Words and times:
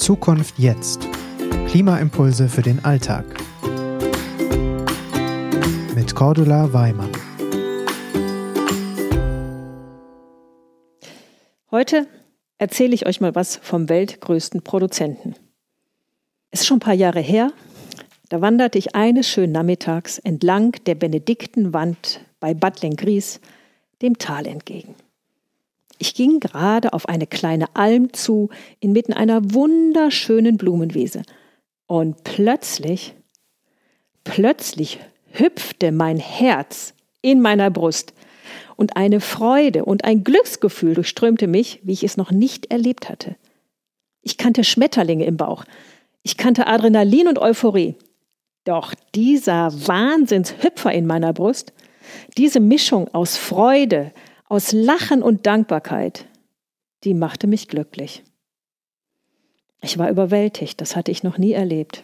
Zukunft 0.00 0.58
jetzt. 0.58 1.06
Klimaimpulse 1.68 2.48
für 2.48 2.62
den 2.62 2.82
Alltag. 2.86 3.26
Mit 5.94 6.14
Cordula 6.14 6.72
Weimann. 6.72 7.12
Heute 11.70 12.06
erzähle 12.56 12.94
ich 12.94 13.06
euch 13.06 13.20
mal 13.20 13.34
was 13.34 13.56
vom 13.56 13.90
weltgrößten 13.90 14.62
Produzenten. 14.62 15.34
Es 16.50 16.62
ist 16.62 16.66
schon 16.66 16.78
ein 16.78 16.80
paar 16.80 16.94
Jahre 16.94 17.20
her, 17.20 17.52
da 18.30 18.40
wanderte 18.40 18.78
ich 18.78 18.94
eines 18.94 19.28
schönen 19.28 19.52
Nachmittags 19.52 20.18
entlang 20.18 20.72
der 20.86 20.94
Benediktenwand 20.94 22.20
bei 22.40 22.54
Bad 22.54 22.80
Lengries 22.80 23.38
dem 24.00 24.16
Tal 24.16 24.46
entgegen. 24.46 24.94
Ich 26.00 26.14
ging 26.14 26.40
gerade 26.40 26.94
auf 26.94 27.10
eine 27.10 27.26
kleine 27.26 27.76
Alm 27.76 28.14
zu, 28.14 28.48
inmitten 28.80 29.12
einer 29.12 29.52
wunderschönen 29.52 30.56
Blumenwiese. 30.56 31.20
Und 31.86 32.24
plötzlich, 32.24 33.14
plötzlich 34.24 34.98
hüpfte 35.26 35.92
mein 35.92 36.16
Herz 36.16 36.94
in 37.20 37.42
meiner 37.42 37.70
Brust 37.70 38.14
und 38.76 38.96
eine 38.96 39.20
Freude 39.20 39.84
und 39.84 40.06
ein 40.06 40.24
Glücksgefühl 40.24 40.94
durchströmte 40.94 41.46
mich, 41.46 41.80
wie 41.82 41.92
ich 41.92 42.02
es 42.02 42.16
noch 42.16 42.30
nicht 42.30 42.70
erlebt 42.70 43.10
hatte. 43.10 43.36
Ich 44.22 44.38
kannte 44.38 44.64
Schmetterlinge 44.64 45.26
im 45.26 45.36
Bauch. 45.36 45.66
Ich 46.22 46.38
kannte 46.38 46.66
Adrenalin 46.66 47.28
und 47.28 47.38
Euphorie. 47.38 47.94
Doch 48.64 48.94
dieser 49.14 49.70
Wahnsinnshüpfer 49.86 50.92
in 50.92 51.06
meiner 51.06 51.34
Brust, 51.34 51.74
diese 52.38 52.58
Mischung 52.58 53.12
aus 53.12 53.36
Freude, 53.36 54.12
aus 54.50 54.72
Lachen 54.72 55.22
und 55.22 55.46
Dankbarkeit, 55.46 56.26
die 57.04 57.14
machte 57.14 57.46
mich 57.46 57.68
glücklich. 57.68 58.24
Ich 59.80 59.96
war 59.96 60.10
überwältigt, 60.10 60.80
das 60.80 60.96
hatte 60.96 61.12
ich 61.12 61.22
noch 61.22 61.38
nie 61.38 61.52
erlebt. 61.52 62.02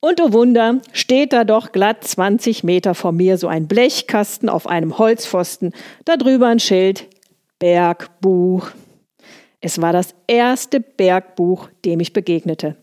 Und 0.00 0.20
oh 0.22 0.32
Wunder, 0.32 0.80
steht 0.92 1.32
da 1.32 1.44
doch 1.44 1.72
glatt 1.72 2.04
20 2.04 2.64
Meter 2.64 2.94
vor 2.94 3.12
mir 3.12 3.36
so 3.36 3.48
ein 3.48 3.68
Blechkasten 3.68 4.48
auf 4.48 4.66
einem 4.66 4.98
Holzpfosten, 4.98 5.72
da 6.06 6.16
drüber 6.16 6.48
ein 6.48 6.58
Schild 6.58 7.06
Bergbuch. 7.58 8.70
Es 9.60 9.80
war 9.80 9.92
das 9.92 10.14
erste 10.26 10.80
Bergbuch, 10.80 11.68
dem 11.84 12.00
ich 12.00 12.14
begegnete. 12.14 12.76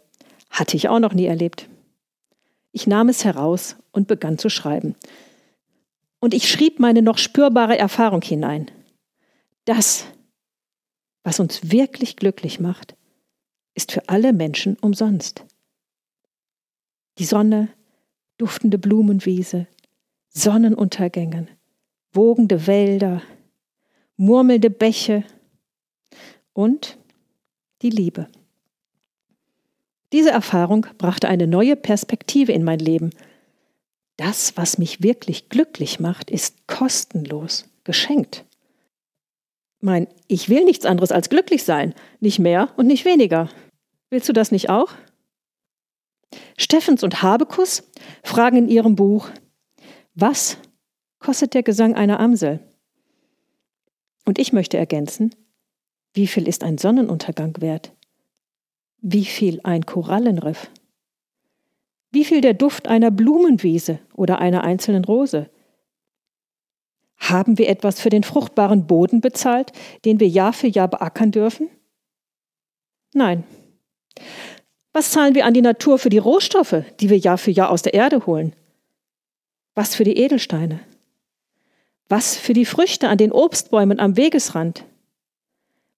Hatte 0.52 0.78
ich 0.78 0.90
auch 0.90 1.00
noch 1.00 1.14
nie 1.14 1.26
erlebt. 1.26 1.68
Ich 2.72 2.86
nahm 2.86 3.10
es 3.10 3.26
heraus 3.26 3.78
und 3.92 4.08
begann 4.08 4.38
zu 4.38 4.50
schreiben. 4.50 4.96
Und 6.22 6.36
ich 6.36 6.50
schrieb 6.50 6.80
meine 6.80 7.02
noch 7.02 7.18
spürbare 7.18 7.78
Erfahrung 7.78 8.22
hinein. 8.22 8.70
Das, 9.66 10.06
was 11.24 11.40
uns 11.40 11.72
wirklich 11.72 12.16
glücklich 12.16 12.60
macht, 12.60 12.96
ist 13.74 13.92
für 13.92 14.08
alle 14.08 14.32
Menschen 14.32 14.78
umsonst. 14.82 15.44
Die 17.18 17.26
Sonne, 17.26 17.70
duftende 18.38 18.78
Blumenwiese, 18.78 19.68
Sonnenuntergängen, 20.30 21.50
wogende 22.14 22.68
Wälder, 22.68 23.24
murmelnde 24.16 24.70
Bäche 24.70 25.24
und 26.54 27.00
die 27.82 27.90
Liebe. 27.90 28.28
Diese 30.14 30.30
Erfahrung 30.30 30.86
brachte 31.00 31.28
eine 31.28 31.48
neue 31.48 31.76
Perspektive 31.76 32.52
in 32.52 32.64
mein 32.64 32.80
Leben– 32.80 33.10
das, 34.18 34.56
was 34.58 34.78
mich 34.78 35.02
wirklich 35.02 35.50
glücklich 35.50 36.00
macht, 36.00 36.30
ist 36.30 36.68
kostenlos, 36.68 37.66
geschenkt. 37.84 38.46
Mein, 39.80 40.08
ich 40.28 40.48
will 40.50 40.64
nichts 40.64 40.86
anderes 40.86 41.12
als 41.12 41.30
glücklich 41.30 41.64
sein, 41.64 41.96
nicht 42.20 42.40
mehr 42.40 42.70
und 42.78 42.88
nicht 42.88 43.04
weniger. 43.06 43.50
Willst 44.10 44.30
du 44.30 44.34
das 44.34 44.52
nicht 44.52 44.70
auch? 44.70 44.94
Steffens 46.58 47.04
und 47.04 47.22
Habekus 47.22 47.84
fragen 48.24 48.58
in 48.58 48.70
ihrem 48.70 48.96
Buch, 48.96 49.30
was 50.14 50.58
kostet 51.20 51.54
der 51.54 51.64
Gesang 51.64 51.96
einer 51.96 52.20
Amsel? 52.20 52.60
Und 54.26 54.38
ich 54.38 54.54
möchte 54.54 54.78
ergänzen, 54.78 55.34
wie 56.14 56.28
viel 56.28 56.48
ist 56.48 56.64
ein 56.64 56.78
Sonnenuntergang 56.78 57.60
wert? 57.62 57.94
Wie 59.02 59.26
viel 59.26 59.62
ein 59.64 59.86
Korallenriff? 59.86 60.70
Wie 62.12 62.26
viel 62.26 62.42
der 62.42 62.54
Duft 62.54 62.88
einer 62.88 63.10
Blumenwiese 63.10 64.00
oder 64.14 64.40
einer 64.40 64.64
einzelnen 64.64 65.06
Rose? 65.06 65.50
Haben 67.18 67.58
wir 67.58 67.70
etwas 67.70 68.02
für 68.02 68.10
den 68.10 68.24
fruchtbaren 68.24 68.86
Boden 68.86 69.22
bezahlt, 69.22 69.72
den 70.04 70.20
wir 70.20 70.28
Jahr 70.28 70.54
für 70.54 70.68
Jahr 70.68 70.90
beackern 70.90 71.32
dürfen? 71.32 71.70
Nein. 73.14 73.44
Was 74.92 75.12
zahlen 75.12 75.36
wir 75.36 75.46
an 75.46 75.54
die 75.54 75.62
Natur 75.62 76.00
für 76.00 76.10
die 76.10 76.18
Rohstoffe, 76.18 76.84
die 77.00 77.10
wir 77.10 77.18
Jahr 77.18 77.38
für 77.38 77.52
Jahr 77.52 77.70
aus 77.70 77.82
der 77.82 77.94
Erde 77.94 78.26
holen? 78.26 78.54
Was 79.74 79.96
für 79.96 80.04
die 80.04 80.18
Edelsteine? 80.18 80.82
Was 82.10 82.36
für 82.36 82.54
die 82.54 82.66
Früchte 82.66 83.08
an 83.08 83.18
den 83.18 83.32
Obstbäumen 83.32 84.02
am 84.02 84.18
Wegesrand? 84.18 84.84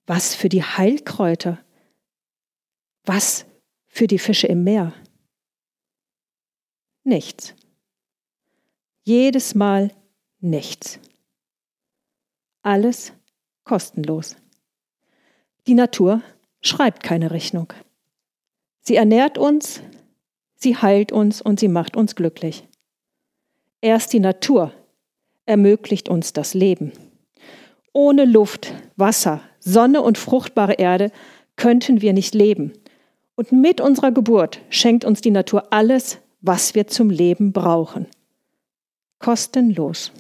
Was 0.06 0.36
für 0.36 0.50
die 0.50 0.62
Heilkräuter? 0.62 1.58
Was 3.04 3.46
für 3.88 4.06
die 4.06 4.20
Fische 4.20 4.46
im 4.46 4.64
Meer? 4.64 4.94
Nichts. 7.04 7.54
Jedes 9.04 9.56
Mal 9.56 9.92
nichts. 10.40 11.00
Alles 12.62 13.14
kostenlos. 13.64 14.36
Die 15.68 15.74
Natur 15.74 16.22
schreibt 16.62 17.04
keine 17.04 17.32
Rechnung. 17.32 17.74
Sie 18.82 18.96
ernährt 18.96 19.38
uns, 19.38 19.82
sie 20.56 20.78
heilt 20.78 21.12
uns 21.12 21.42
und 21.42 21.60
sie 21.60 21.68
macht 21.68 21.96
uns 21.96 22.16
glücklich. 22.16 22.68
Erst 23.82 24.14
die 24.14 24.20
Natur 24.20 24.74
ermöglicht 25.46 26.10
uns 26.10 26.34
das 26.34 26.54
Leben. 26.54 26.94
Ohne 27.92 28.26
Luft, 28.26 28.74
Wasser, 28.96 29.42
Sonne 29.60 30.02
und 30.02 30.18
fruchtbare 30.18 30.74
Erde 30.74 31.12
könnten 31.56 32.02
wir 32.02 32.14
nicht 32.14 32.34
leben. 32.34 32.74
Und 33.36 33.52
mit 33.52 33.82
unserer 33.82 34.12
Geburt 34.12 34.62
schenkt 34.70 35.06
uns 35.06 35.22
die 35.22 35.32
Natur 35.32 35.72
alles, 35.72 36.20
was 36.44 36.76
wir 36.76 36.88
zum 36.88 37.10
Leben 37.10 37.54
brauchen. 37.54 38.06
Kostenlos. 39.18 40.12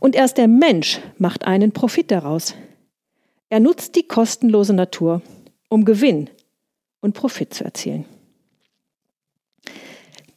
Und 0.00 0.14
erst 0.14 0.38
der 0.38 0.48
Mensch 0.48 1.00
macht 1.18 1.44
einen 1.44 1.72
Profit 1.72 2.10
daraus. 2.10 2.54
Er 3.50 3.60
nutzt 3.60 3.96
die 3.96 4.06
kostenlose 4.06 4.72
Natur, 4.72 5.20
um 5.68 5.84
Gewinn 5.84 6.30
und 7.00 7.14
Profit 7.14 7.52
zu 7.52 7.64
erzielen. 7.64 8.04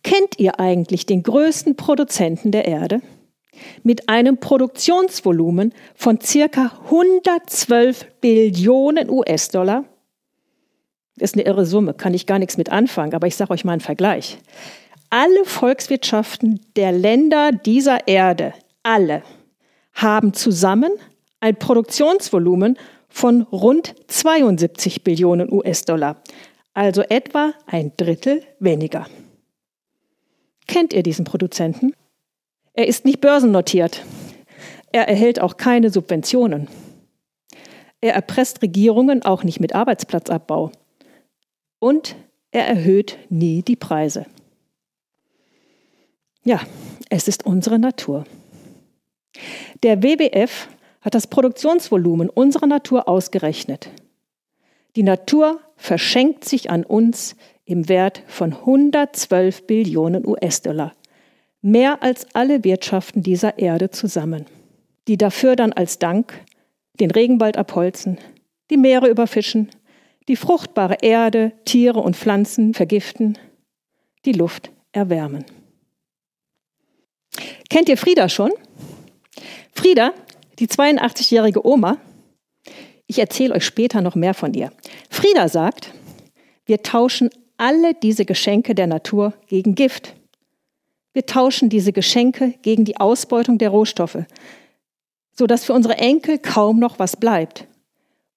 Kennt 0.04 0.40
ihr 0.40 0.60
eigentlich 0.60 1.06
den 1.06 1.22
größten 1.22 1.76
Produzenten 1.76 2.52
der 2.52 2.66
Erde? 2.66 3.02
Mit 3.84 4.10
einem 4.10 4.40
Produktionsvolumen 4.40 5.74
von 5.94 6.20
circa 6.20 6.72
112 6.86 8.08
Billionen 8.22 9.10
US-Dollar 9.10 9.86
ist 11.22 11.36
eine 11.36 11.46
irre 11.46 11.66
Summe, 11.66 11.94
kann 11.94 12.14
ich 12.14 12.26
gar 12.26 12.40
nichts 12.40 12.58
mit 12.58 12.70
anfangen, 12.70 13.14
aber 13.14 13.28
ich 13.28 13.36
sage 13.36 13.52
euch 13.52 13.64
mal 13.64 13.74
einen 13.74 13.82
Vergleich. 13.82 14.38
Alle 15.10 15.46
Volkswirtschaften 15.46 16.62
der 16.76 16.92
Länder 16.92 17.52
dieser 17.52 18.08
Erde, 18.08 18.54
alle, 18.84 19.24
haben 19.94 20.34
zusammen 20.34 20.92
ein 21.40 21.58
Produktionsvolumen 21.58 22.78
von 23.10 23.42
rund 23.44 23.94
72 24.08 25.04
Billionen 25.04 25.52
US-Dollar, 25.52 26.22
also 26.74 27.02
etwa 27.02 27.54
ein 27.66 27.92
Drittel 27.98 28.44
weniger. 28.60 29.06
Kennt 30.68 30.94
ihr 30.94 31.04
diesen 31.04 31.26
Produzenten? 31.26 31.94
Er 32.74 32.88
ist 32.88 33.04
nicht 33.04 33.20
börsennotiert. 33.20 34.06
Er 34.94 35.10
erhält 35.10 35.42
auch 35.42 35.58
keine 35.58 35.90
Subventionen. 35.90 36.70
Er 38.00 38.14
erpresst 38.14 38.62
Regierungen 38.62 39.24
auch 39.24 39.44
nicht 39.44 39.60
mit 39.60 39.76
Arbeitsplatzabbau 39.76 40.72
und 41.82 42.16
er 42.52 42.68
erhöht 42.68 43.18
nie 43.30 43.64
die 43.64 43.76
Preise. 43.76 44.28
Ja, 46.44 46.62
es 47.10 47.28
ist 47.28 47.46
unsere 47.46 47.80
Natur. 47.80 48.26
Der 49.84 50.04
WWF 50.04 50.70
hat 51.02 51.16
das 51.16 51.28
Produktionsvolumen 51.28 52.30
unserer 52.30 52.68
Natur 52.68 53.08
ausgerechnet. 53.08 53.90
Die 54.96 55.04
Natur 55.04 55.60
verschenkt 55.76 56.46
sich 56.46 56.70
an 56.70 56.84
uns 56.84 57.36
im 57.66 57.90
Wert 57.90 58.24
von 58.28 58.54
112 58.54 59.66
Billionen 59.66 60.28
US-Dollar, 60.28 60.94
mehr 61.62 62.04
als 62.04 62.28
alle 62.36 62.64
Wirtschaften 62.64 63.24
dieser 63.24 63.58
Erde 63.58 63.90
zusammen, 63.90 64.46
die 65.08 65.18
dafür 65.18 65.56
dann 65.56 65.74
als 65.74 65.98
Dank 65.98 66.46
den 67.00 67.10
Regenwald 67.10 67.58
abholzen, 67.58 68.20
die 68.70 68.78
Meere 68.78 69.10
überfischen, 69.10 69.70
die 70.28 70.36
fruchtbare 70.36 70.98
Erde, 71.02 71.54
Tiere 71.66 72.00
und 72.00 72.16
Pflanzen 72.16 72.74
vergiften, 72.74 73.38
die 74.26 74.34
Luft 74.34 74.72
erwärmen. 74.92 75.46
Kennt 77.70 77.90
ihr 77.90 77.98
Frieda 77.98 78.30
schon? 78.30 78.52
Frieda, 79.74 80.14
die 80.60 80.68
82-jährige 80.68 81.66
Oma, 81.66 81.98
Ich 83.08 83.20
erzähle 83.20 83.56
euch 83.56 83.66
später 83.66 84.02
noch 84.02 84.16
mehr 84.16 84.34
von 84.34 84.54
ihr. 84.54 84.72
Frieda 85.10 85.50
sagt, 85.50 85.92
wir 86.66 86.82
tauschen 86.82 87.30
alle 87.58 87.94
diese 87.94 88.24
Geschenke 88.24 88.74
der 88.74 88.88
Natur 88.88 89.34
gegen 89.48 89.76
Gift. 89.76 90.16
Wir 91.12 91.26
tauschen 91.26 91.68
diese 91.68 91.92
Geschenke 91.92 92.54
gegen 92.62 92.86
die 92.86 92.96
Ausbeutung 92.96 93.58
der 93.58 93.68
Rohstoffe, 93.68 94.20
sodass 95.34 95.66
für 95.66 95.74
unsere 95.74 95.98
Enkel 95.98 96.40
kaum 96.40 96.80
noch 96.80 97.00
was 97.00 97.18
bleibt. 97.18 97.68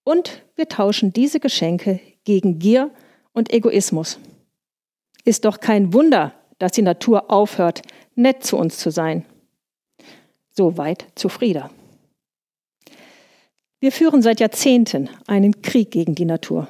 Und 0.04 0.42
wir 0.54 0.68
tauschen 0.68 1.12
diese 1.12 1.40
Geschenke 1.40 2.00
gegen 2.24 2.58
Gier 2.58 2.90
und 3.32 3.52
Egoismus. 3.52 4.18
Ist 5.24 5.44
doch 5.46 5.60
kein 5.60 5.92
Wunder, 5.94 6.34
dass 6.58 6.72
die 6.72 6.82
Natur 6.82 7.30
aufhört, 7.30 7.82
nett 8.14 8.44
zu 8.44 8.56
uns 8.56 8.78
zu 8.78 8.90
sein. 8.90 9.24
Soweit 10.50 11.06
zu 11.14 11.28
Frieda. 11.28 11.70
Wir 13.80 13.92
führen 13.92 14.22
seit 14.22 14.40
Jahrzehnten 14.40 15.10
einen 15.26 15.62
Krieg 15.62 15.90
gegen 15.90 16.14
die 16.14 16.24
Natur. 16.24 16.68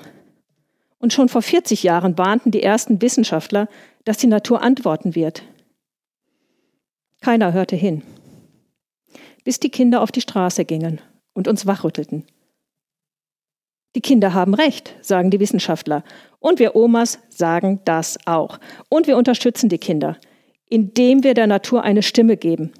Und 0.99 1.13
schon 1.13 1.29
vor 1.29 1.43
40 1.43 1.83
Jahren 1.83 2.17
warnten 2.17 2.51
die 2.51 2.63
ersten 2.63 3.03
Wissenschaftler, 3.03 3.69
dass 4.05 4.17
die 4.17 4.27
Natur 4.27 4.63
antworten 4.63 5.15
wird. 5.15 5.43
Keiner 7.21 7.53
hörte 7.53 7.77
hin, 7.77 8.03
bis 9.45 9.61
die 9.61 9.71
Kinder 9.71 10.03
auf 10.03 10.13
die 10.13 10.21
Straße 10.21 10.65
gingen 10.65 11.01
und 11.35 11.47
uns 11.47 11.67
wachrüttelten. 11.67 12.25
Die 13.95 14.01
Kinder 14.01 14.35
haben 14.35 14.55
recht, 14.55 14.95
sagen 15.01 15.31
die 15.31 15.41
Wissenschaftler. 15.41 16.03
Und 16.41 16.59
wir 16.59 16.75
Omas 16.75 17.21
sagen 17.29 17.81
das 17.85 18.19
auch. 18.27 18.59
Und 18.89 19.07
wir 19.07 19.17
unterstützen 19.17 19.69
die 19.69 19.79
Kinder, 19.79 20.17
indem 20.69 21.23
wir 21.23 21.35
der 21.35 21.47
Natur 21.47 21.83
eine 21.83 22.03
Stimme 22.03 22.37
geben, 22.37 22.73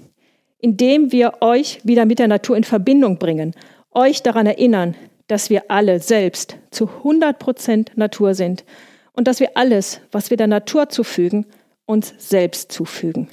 indem 0.59 1.13
wir 1.13 1.35
euch 1.41 1.81
wieder 1.85 2.05
mit 2.05 2.19
der 2.19 2.29
Natur 2.29 2.57
in 2.57 2.65
Verbindung 2.65 3.19
bringen, 3.19 3.55
euch 3.93 4.23
daran 4.23 4.47
erinnern, 4.47 4.97
dass 5.29 5.51
wir 5.51 5.71
alle 5.71 6.01
selbst 6.01 6.57
zu 6.71 6.89
100 6.89 7.39
Prozent 7.39 7.97
Natur 7.97 8.35
sind 8.35 8.65
und 9.13 9.29
dass 9.29 9.41
wir 9.41 9.57
alles, 9.57 10.01
was 10.11 10.31
wir 10.31 10.37
der 10.37 10.49
Natur 10.49 10.89
zufügen, 10.89 11.47
uns 11.87 12.13
selbst 12.19 12.73
zufügen. 12.73 13.29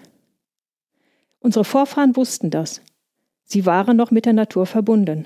Unsere 1.39 1.65
Vorfahren 1.65 2.15
wussten 2.15 2.51
das. 2.51 2.81
Sie 3.43 3.65
waren 3.65 3.97
noch 3.97 4.11
mit 4.11 4.25
der 4.25 4.33
Natur 4.33 4.65
verbunden. 4.65 5.25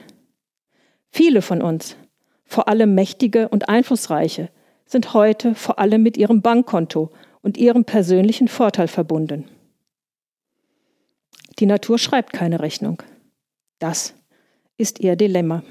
Viele 1.12 1.42
von 1.42 1.62
uns 1.62 1.98
vor 2.46 2.68
allem 2.68 2.96
Mächtige 2.96 3.50
und 3.50 3.70
Einflussreiche, 3.70 4.50
sind 4.86 5.14
heute 5.14 5.56
vor 5.56 5.80
allem 5.80 6.04
mit 6.04 6.18
ihrem 6.18 6.42
Bankkonto 6.42 7.12
und 7.42 7.58
ihrem 7.58 7.86
persönlichen 7.86 8.48
Vorteil 8.48 8.88
verbunden. 8.88 9.50
Die 11.60 11.66
Natur 11.66 11.98
schreibt 11.98 12.34
keine 12.34 12.60
Rechnung. 12.60 13.02
Das 13.80 14.14
ist 14.78 15.00
ihr 15.00 15.16
Dilemma. 15.16 15.64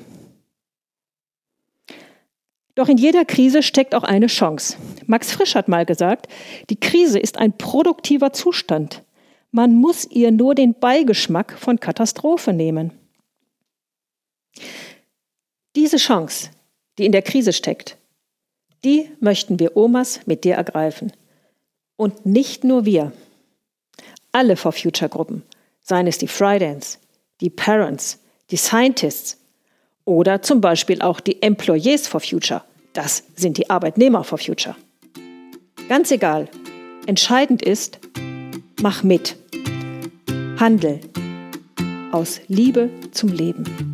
Doch 2.75 2.89
in 2.89 2.97
jeder 2.97 3.25
Krise 3.25 3.63
steckt 3.63 3.95
auch 3.95 4.03
eine 4.03 4.27
Chance. 4.27 4.77
Max 5.07 5.31
Frisch 5.31 5.55
hat 5.55 5.69
mal 5.69 5.87
gesagt, 5.87 6.27
die 6.71 6.81
Krise 6.81 7.19
ist 7.19 7.39
ein 7.39 7.57
produktiver 7.57 8.33
Zustand. 8.33 9.05
Man 9.53 9.75
muss 9.75 10.05
ihr 10.11 10.33
nur 10.33 10.57
den 10.57 10.75
Beigeschmack 10.75 11.57
von 11.57 11.79
Katastrophe 11.79 12.53
nehmen. 12.53 12.93
Diese 15.77 15.99
Chance, 15.99 16.51
die 16.99 17.07
in 17.07 17.13
der 17.13 17.23
Krise 17.23 17.53
steckt, 17.53 17.97
die 18.85 19.11
möchten 19.21 19.59
wir 19.59 19.77
Omas 19.77 20.21
mit 20.27 20.45
dir 20.45 20.55
ergreifen. 20.55 21.13
Und 21.97 22.27
nicht 22.27 22.65
nur 22.65 22.85
wir. 22.85 23.13
Alle 24.33 24.57
For 24.57 24.73
Future 24.73 25.09
Gruppen, 25.09 25.43
seien 25.81 26.07
es 26.07 26.19
die 26.19 26.29
Fridays, 26.29 26.99
die 27.41 27.51
Parents, 27.51 28.19
die 28.51 28.57
Scientists 28.57 29.39
oder 30.05 30.43
zum 30.43 30.61
Beispiel 30.61 31.01
auch 31.01 31.21
die 31.21 31.41
Employees 31.41 32.07
for 32.09 32.21
Future. 32.21 32.63
Das 32.93 33.25
sind 33.37 33.59
die 33.59 33.71
Arbeitnehmer 33.71 34.25
for 34.25 34.39
Future. 34.39 34.77
Ganz 35.89 36.11
egal. 36.11 36.49
Entscheidend 37.07 37.63
ist, 37.63 37.99
mach 38.81 39.03
mit. 39.03 39.37
Handel. 40.59 41.01
Aus 42.13 42.41
Liebe 42.49 42.91
zum 43.13 43.31
Leben. 43.31 43.94